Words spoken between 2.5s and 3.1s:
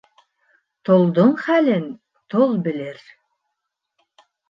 белер.